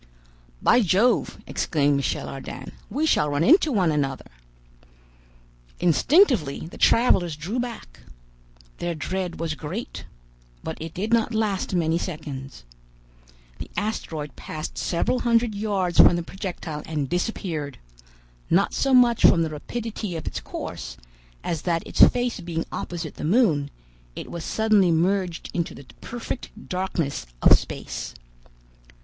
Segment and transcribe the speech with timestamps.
[0.63, 4.31] "By Jove!" exclaimed Michel Ardan, "we shall run into one another!"
[5.79, 7.99] Instinctively the travelers drew back.
[8.79, 10.05] Their dread was great,
[10.63, 12.63] but it did not last many seconds.
[13.59, 17.77] The asteroid passed several hundred yards from the projectile and disappeared,
[18.49, 20.97] not so much from the rapidity of its course,
[21.43, 23.69] as that its face being opposite the moon,
[24.15, 28.15] it was suddenly merged into the perfect darkness of space.